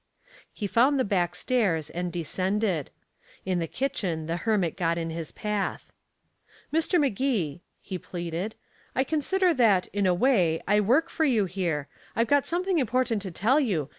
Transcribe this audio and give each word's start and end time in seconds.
He 0.51 0.65
found 0.65 0.99
the 0.99 1.03
back 1.03 1.35
stairs, 1.35 1.91
and 1.91 2.11
descended. 2.11 2.89
In 3.45 3.59
the 3.59 3.67
kitchen 3.67 4.25
the 4.25 4.37
hermit 4.37 4.75
got 4.75 4.97
in 4.97 5.11
his 5.11 5.31
path. 5.31 5.91
"Mr. 6.73 6.99
Magee," 6.99 7.61
he 7.81 7.99
pleaded, 7.99 8.55
"I 8.95 9.03
consider 9.03 9.53
that, 9.53 9.85
in 9.93 10.07
a 10.07 10.13
way, 10.15 10.59
I 10.67 10.79
work 10.79 11.11
for 11.11 11.25
you 11.25 11.45
here. 11.45 11.87
I've 12.15 12.25
got 12.25 12.47
something 12.47 12.79
important 12.79 13.21
to 13.21 13.29
tell 13.29 13.59
you. 13.59 13.89